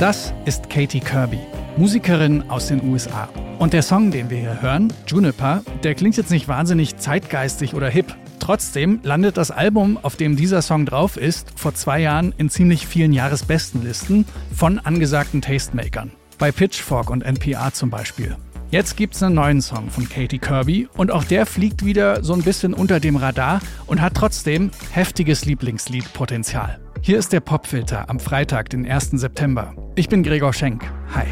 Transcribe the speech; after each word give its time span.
Das 0.00 0.32
ist 0.44 0.70
Katie 0.70 1.00
Kirby, 1.00 1.40
Musikerin 1.76 2.48
aus 2.48 2.68
den 2.68 2.88
USA. 2.88 3.28
Und 3.58 3.72
der 3.72 3.82
Song, 3.82 4.12
den 4.12 4.30
wir 4.30 4.38
hier 4.38 4.62
hören, 4.62 4.92
Juniper, 5.08 5.64
der 5.82 5.96
klingt 5.96 6.16
jetzt 6.16 6.30
nicht 6.30 6.46
wahnsinnig 6.46 6.98
zeitgeistig 6.98 7.74
oder 7.74 7.88
hip. 7.88 8.14
Trotzdem 8.38 9.00
landet 9.02 9.36
das 9.36 9.50
Album, 9.50 9.98
auf 10.00 10.14
dem 10.14 10.36
dieser 10.36 10.62
Song 10.62 10.86
drauf 10.86 11.16
ist, 11.16 11.58
vor 11.58 11.74
zwei 11.74 11.98
Jahren 11.98 12.32
in 12.38 12.48
ziemlich 12.48 12.86
vielen 12.86 13.12
Jahresbestenlisten 13.12 14.24
von 14.54 14.78
angesagten 14.78 15.42
Tastemakern. 15.42 16.12
Bei 16.38 16.52
Pitchfork 16.52 17.10
und 17.10 17.24
NPR 17.24 17.72
zum 17.72 17.90
Beispiel. 17.90 18.36
Jetzt 18.70 18.98
gibt's 18.98 19.22
einen 19.22 19.36
neuen 19.36 19.62
Song 19.62 19.88
von 19.88 20.06
Katie 20.06 20.38
Kirby 20.38 20.88
und 20.94 21.10
auch 21.10 21.24
der 21.24 21.46
fliegt 21.46 21.86
wieder 21.86 22.22
so 22.22 22.34
ein 22.34 22.42
bisschen 22.42 22.74
unter 22.74 23.00
dem 23.00 23.16
Radar 23.16 23.60
und 23.86 24.02
hat 24.02 24.12
trotzdem 24.14 24.70
heftiges 24.90 25.46
Lieblingsliedpotenzial. 25.46 26.78
Hier 27.00 27.18
ist 27.18 27.32
der 27.32 27.40
Popfilter 27.40 28.10
am 28.10 28.20
Freitag, 28.20 28.68
den 28.68 28.86
1. 28.86 29.12
September. 29.12 29.74
Ich 29.94 30.10
bin 30.10 30.22
Gregor 30.22 30.52
Schenk. 30.52 30.84
Hi. 31.14 31.28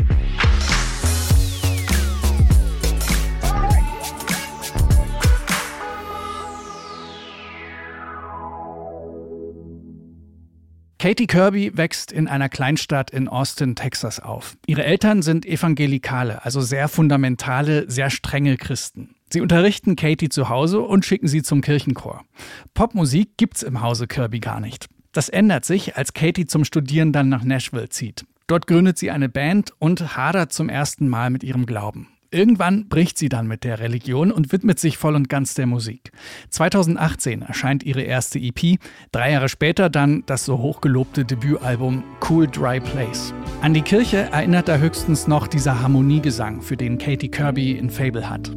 Katie 10.98 11.26
Kirby 11.26 11.76
wächst 11.76 12.10
in 12.10 12.26
einer 12.26 12.48
Kleinstadt 12.48 13.10
in 13.10 13.28
Austin, 13.28 13.76
Texas 13.76 14.18
auf. 14.18 14.56
Ihre 14.66 14.84
Eltern 14.84 15.20
sind 15.20 15.44
Evangelikale, 15.44 16.42
also 16.44 16.62
sehr 16.62 16.88
fundamentale, 16.88 17.90
sehr 17.90 18.08
strenge 18.08 18.56
Christen. 18.56 19.14
Sie 19.28 19.42
unterrichten 19.42 19.96
Katie 19.96 20.30
zu 20.30 20.48
Hause 20.48 20.80
und 20.80 21.04
schicken 21.04 21.28
sie 21.28 21.42
zum 21.42 21.60
Kirchenchor. 21.60 22.24
Popmusik 22.72 23.36
gibt's 23.36 23.62
im 23.62 23.82
Hause 23.82 24.06
Kirby 24.06 24.40
gar 24.40 24.60
nicht. 24.60 24.86
Das 25.12 25.28
ändert 25.28 25.66
sich, 25.66 25.96
als 25.96 26.14
Katie 26.14 26.46
zum 26.46 26.64
Studieren 26.64 27.12
dann 27.12 27.28
nach 27.28 27.44
Nashville 27.44 27.90
zieht. 27.90 28.24
Dort 28.46 28.66
gründet 28.66 28.96
sie 28.96 29.10
eine 29.10 29.28
Band 29.28 29.72
und 29.78 30.16
hadert 30.16 30.52
zum 30.52 30.68
ersten 30.70 31.08
Mal 31.08 31.28
mit 31.30 31.42
ihrem 31.42 31.66
Glauben. 31.66 32.08
Irgendwann 32.30 32.88
bricht 32.88 33.18
sie 33.18 33.28
dann 33.28 33.46
mit 33.46 33.64
der 33.64 33.78
Religion 33.78 34.30
und 34.30 34.52
widmet 34.52 34.78
sich 34.78 34.98
voll 34.98 35.14
und 35.14 35.28
ganz 35.28 35.54
der 35.54 35.66
Musik. 35.66 36.12
2018 36.50 37.42
erscheint 37.42 37.82
ihre 37.82 38.02
erste 38.02 38.38
EP, 38.38 38.78
drei 39.12 39.32
Jahre 39.32 39.48
später 39.48 39.90
dann 39.90 40.22
das 40.26 40.44
so 40.44 40.58
hochgelobte 40.58 41.24
Debütalbum 41.24 42.02
Cool 42.28 42.46
Dry 42.46 42.80
Place. 42.80 43.32
An 43.62 43.74
die 43.74 43.82
Kirche 43.82 44.28
erinnert 44.32 44.68
da 44.68 44.76
höchstens 44.78 45.26
noch 45.26 45.46
dieser 45.46 45.80
Harmoniegesang, 45.80 46.62
für 46.62 46.76
den 46.76 46.98
Katie 46.98 47.30
Kirby 47.30 47.72
in 47.72 47.90
Fable 47.90 48.28
hat. 48.28 48.50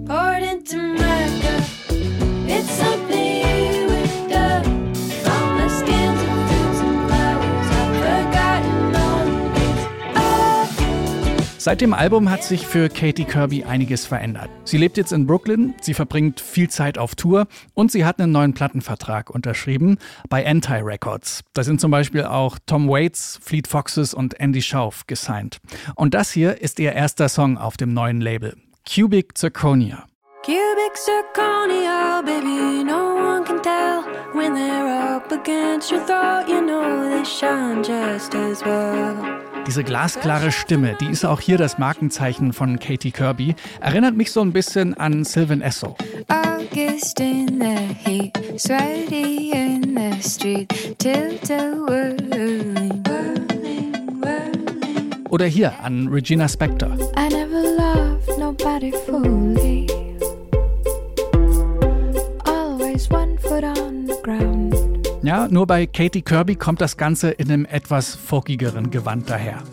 Seit 11.59 11.81
dem 11.81 11.93
Album 11.93 12.31
hat 12.31 12.41
sich 12.41 12.65
für 12.65 12.87
Katie 12.87 13.25
Kirby 13.25 13.65
einiges 13.65 14.05
verändert. 14.05 14.49
Sie 14.63 14.77
lebt 14.77 14.95
jetzt 14.95 15.11
in 15.11 15.27
Brooklyn, 15.27 15.75
sie 15.81 15.93
verbringt 15.93 16.39
viel 16.39 16.69
Zeit 16.69 16.97
auf 16.97 17.15
Tour 17.15 17.47
und 17.73 17.91
sie 17.91 18.05
hat 18.05 18.17
einen 18.17 18.31
neuen 18.31 18.53
Plattenvertrag 18.53 19.29
unterschrieben 19.29 19.97
bei 20.29 20.47
Anti 20.47 20.75
Records. 20.75 21.43
Da 21.53 21.65
sind 21.65 21.81
zum 21.81 21.91
Beispiel 21.91 22.23
auch 22.23 22.59
Tom 22.65 22.87
Waits, 22.87 23.39
Fleet 23.43 23.67
Foxes 23.67 24.13
und 24.13 24.39
Andy 24.39 24.61
Schauf 24.61 25.05
gesigned. 25.05 25.57
Und 25.95 26.13
das 26.13 26.31
hier 26.31 26.61
ist 26.61 26.79
ihr 26.79 26.93
erster 26.93 27.27
Song 27.27 27.57
auf 27.57 27.75
dem 27.75 27.93
neuen 27.93 28.21
Label, 28.21 28.55
Cubic 28.87 29.37
Zirconia. 29.37 30.05
Cubic 30.45 30.95
zirconia, 30.95 32.21
baby, 32.21 32.85
no 32.85 33.15
one 33.15 33.43
can 33.43 33.61
tell 33.61 34.05
when 34.33 34.53
they're 34.55 35.17
up 35.17 35.29
against 35.33 35.91
your 35.91 35.99
throat. 36.05 36.47
You 36.47 36.61
know 36.61 37.09
they 37.09 37.25
shine 37.25 37.83
just 37.83 38.33
as 38.33 38.63
well. 38.63 39.48
Diese 39.67 39.83
glasklare 39.83 40.51
Stimme, 40.51 40.95
die 40.99 41.07
ist 41.07 41.25
auch 41.25 41.39
hier 41.39 41.57
das 41.57 41.77
Markenzeichen 41.77 42.53
von 42.53 42.79
Katie 42.79 43.11
Kirby, 43.11 43.55
erinnert 43.81 44.15
mich 44.15 44.31
so 44.31 44.41
ein 44.41 44.51
bisschen 44.51 44.95
an 44.95 45.23
Sylvan 45.23 45.61
Esso. 45.61 45.95
August 46.27 47.19
in 47.19 47.59
the 47.59 47.93
heat, 47.93 48.37
sweaty 48.57 49.51
in 49.51 49.95
the 49.95 50.21
street, 50.21 50.69
Oder 55.29 55.45
hier 55.45 55.79
an 55.83 56.07
Regina 56.07 56.47
Spektor. 56.47 56.97
Nur 65.51 65.67
bei 65.67 65.85
Katie 65.85 66.21
Kirby 66.21 66.55
kommt 66.55 66.81
das 66.81 66.97
Ganze 66.97 67.31
in 67.31 67.51
einem 67.51 67.65
etwas 67.65 68.15
folkigeren 68.15 68.91
Gewand 68.91 69.29
daher. 69.29 69.63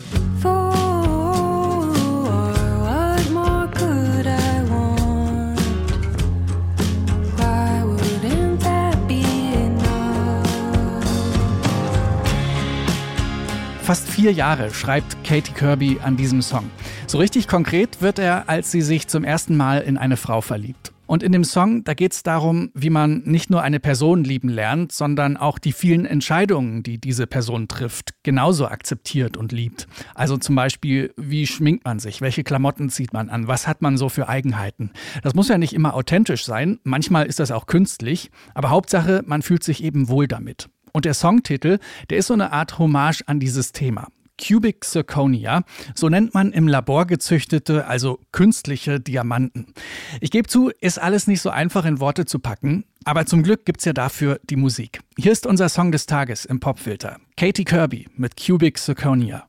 Fast 13.87 14.09
vier 14.09 14.33
Jahre 14.33 14.73
schreibt 14.73 15.23
Katie 15.23 15.53
Kirby 15.53 15.99
an 16.03 16.17
diesem 16.17 16.41
Song. 16.41 16.69
So 17.07 17.19
richtig 17.19 17.47
konkret 17.47 18.01
wird 18.01 18.19
er, 18.19 18.49
als 18.49 18.69
sie 18.69 18.81
sich 18.81 19.07
zum 19.07 19.23
ersten 19.23 19.55
Mal 19.55 19.79
in 19.79 19.97
eine 19.97 20.17
Frau 20.17 20.41
verliebt. 20.41 20.91
Und 21.07 21.23
in 21.23 21.31
dem 21.31 21.43
Song, 21.43 21.83
da 21.85 21.93
geht 21.93 22.13
es 22.13 22.21
darum, 22.21 22.69
wie 22.73 22.89
man 22.89 23.23
nicht 23.23 23.49
nur 23.49 23.63
eine 23.63 23.79
Person 23.79 24.23
lieben 24.23 24.49
lernt, 24.49 24.91
sondern 24.91 25.37
auch 25.37 25.57
die 25.57 25.71
vielen 25.71 26.05
Entscheidungen, 26.05 26.83
die 26.83 26.99
diese 26.99 27.25
Person 27.27 27.67
trifft, 27.67 28.11
genauso 28.23 28.67
akzeptiert 28.67 29.37
und 29.37 29.51
liebt. 29.51 29.87
Also 30.13 30.37
zum 30.37 30.55
Beispiel, 30.55 31.13
wie 31.15 31.47
schminkt 31.47 31.85
man 31.85 31.99
sich, 31.99 32.21
welche 32.21 32.43
Klamotten 32.43 32.89
zieht 32.89 33.13
man 33.13 33.29
an, 33.29 33.47
was 33.47 33.67
hat 33.67 33.81
man 33.81 33.97
so 33.97 34.09
für 34.09 34.27
Eigenheiten. 34.27 34.91
Das 35.23 35.33
muss 35.33 35.47
ja 35.47 35.57
nicht 35.57 35.73
immer 35.73 35.95
authentisch 35.95 36.45
sein, 36.45 36.79
manchmal 36.83 37.25
ist 37.25 37.39
das 37.39 37.51
auch 37.51 37.65
künstlich, 37.65 38.29
aber 38.53 38.69
Hauptsache, 38.69 39.23
man 39.25 39.41
fühlt 39.41 39.63
sich 39.63 39.83
eben 39.83 40.09
wohl 40.09 40.27
damit. 40.27 40.69
Und 40.91 41.05
der 41.05 41.13
Songtitel, 41.13 41.79
der 42.09 42.17
ist 42.17 42.27
so 42.27 42.33
eine 42.33 42.51
Art 42.51 42.79
Hommage 42.79 43.23
an 43.27 43.39
dieses 43.39 43.71
Thema. 43.71 44.07
Cubic 44.37 44.83
Zirconia. 44.83 45.63
So 45.95 46.09
nennt 46.09 46.33
man 46.33 46.51
im 46.51 46.67
Labor 46.67 47.05
gezüchtete, 47.05 47.87
also 47.87 48.19
künstliche 48.31 48.99
Diamanten. 48.99 49.73
Ich 50.21 50.31
gebe 50.31 50.47
zu, 50.47 50.71
ist 50.81 50.99
alles 50.99 51.27
nicht 51.27 51.41
so 51.41 51.49
einfach 51.49 51.85
in 51.85 51.99
Worte 51.99 52.25
zu 52.25 52.39
packen, 52.39 52.85
aber 53.05 53.25
zum 53.25 53.43
Glück 53.43 53.65
gibt's 53.65 53.85
ja 53.85 53.93
dafür 53.93 54.39
die 54.49 54.55
Musik. 54.55 55.01
Hier 55.17 55.31
ist 55.31 55.45
unser 55.45 55.69
Song 55.69 55.91
des 55.91 56.05
Tages 56.05 56.45
im 56.45 56.59
Popfilter. 56.59 57.17
Katie 57.35 57.65
Kirby 57.65 58.07
mit 58.15 58.35
Cubic 58.37 58.77
Zirconia. 58.77 59.47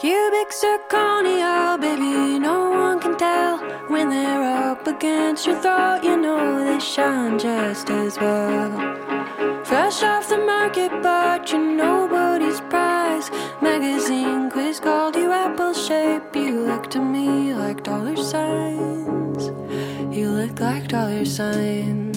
Cubic 0.00 0.50
zirconia, 0.50 1.78
baby, 1.78 2.38
no 2.38 2.70
one 2.70 2.98
can 2.98 3.18
tell 3.18 3.58
when 3.90 4.08
they're 4.08 4.70
up 4.70 4.86
against 4.86 5.46
your 5.46 5.60
throat. 5.60 6.02
You 6.02 6.16
know 6.16 6.64
they 6.64 6.80
shine 6.80 7.38
just 7.38 7.90
as 7.90 8.18
well. 8.18 8.70
Fresh 9.62 10.02
off 10.02 10.26
the 10.26 10.38
market, 10.38 10.90
but 11.02 11.52
you're 11.52 11.60
nobody's 11.60 12.19
look 16.80 16.90
to 16.90 16.98
me 16.98 17.52
like 17.52 17.82
dollar 17.82 18.16
signs. 18.16 19.48
You 20.16 20.30
look 20.30 20.58
like 20.60 20.88
dollar 20.88 21.26
signs. 21.26 22.09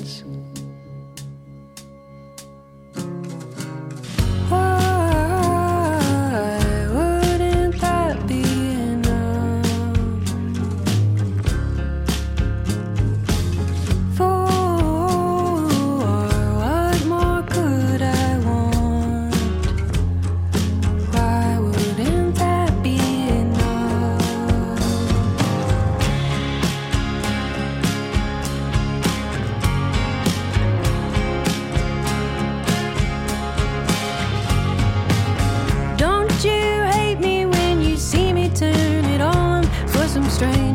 strange. 40.44 40.73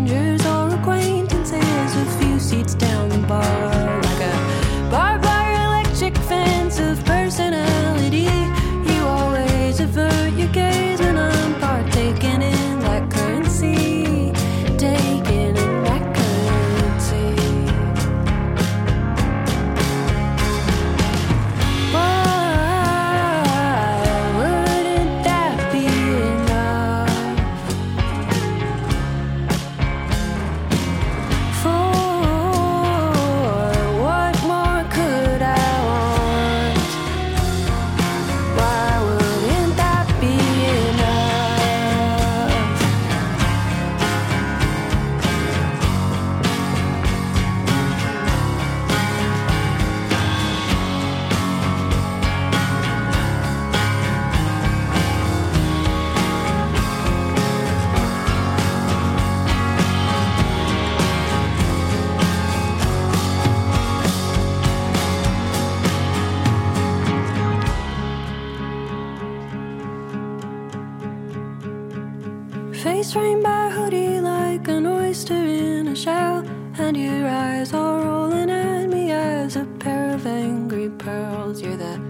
Shell, 75.98 76.44
and 76.78 76.96
your 76.96 77.26
eyes 77.26 77.72
are 77.74 78.00
rolling 78.04 78.50
at 78.50 78.86
me 78.88 79.10
as 79.10 79.56
a 79.56 79.64
pair 79.80 80.14
of 80.14 80.24
angry 80.26 80.90
pearls. 80.90 81.60
You're 81.60 81.76
the 81.76 82.00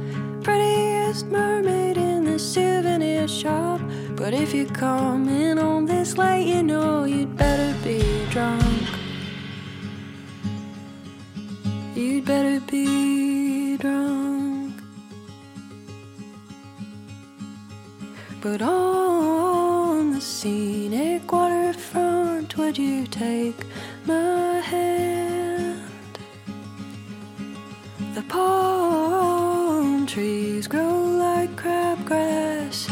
prettiest 0.43 1.27
mermaid 1.29 1.97
in 1.97 2.25
the 2.25 2.39
souvenir 2.39 3.27
shop, 3.27 3.81
but 4.15 4.35
if 4.35 4.53
you 4.53 4.67
come 4.67 5.27
in 5.29 5.59
on 5.59 5.87
this 5.87 6.19
late, 6.19 6.47
you 6.47 6.63
know 6.63 7.05
you'd 7.05 7.35
better 7.35 7.75
be 7.83 8.27
drunk. 8.31 8.63
You'd 11.95 12.27
better 12.27 12.61
be 12.71 13.79
drunk. 13.79 14.75
But 18.43 18.61
on 18.61 20.13
the 20.13 20.21
scenic 20.21 21.33
waterfront, 21.33 22.57
would 22.59 22.77
you 22.77 23.07
take 23.07 23.57
my 24.09 24.61
hand? 24.61 25.83
The 28.15 28.23
palm 28.23 30.07
trees 30.07 30.67
grow 30.67 31.05
like 31.27 31.51
crabgrass, 31.57 32.91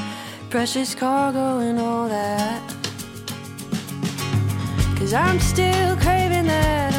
precious 0.50 0.94
cargo, 0.94 1.60
and 1.60 1.78
all 1.78 2.08
that. 2.08 2.62
Cause 4.98 5.14
I'm 5.14 5.40
still 5.40 5.96
craving 5.96 6.46
that 6.48 6.95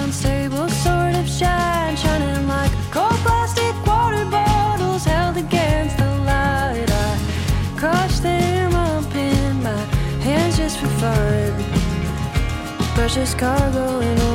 Precious 13.17 13.33
cargo 13.33 13.99
and 13.99 14.26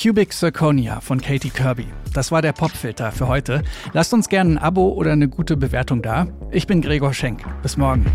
Cubic 0.00 0.32
Zirconia 0.32 1.00
von 1.00 1.20
Katie 1.20 1.50
Kirby. 1.50 1.84
Das 2.14 2.32
war 2.32 2.40
der 2.40 2.52
Popfilter 2.52 3.12
für 3.12 3.28
heute. 3.28 3.62
Lasst 3.92 4.14
uns 4.14 4.30
gerne 4.30 4.52
ein 4.52 4.58
Abo 4.58 4.88
oder 4.88 5.12
eine 5.12 5.28
gute 5.28 5.58
Bewertung 5.58 6.00
da. 6.00 6.26
Ich 6.50 6.66
bin 6.66 6.80
Gregor 6.80 7.12
Schenk. 7.12 7.44
Bis 7.60 7.76
morgen. 7.76 8.06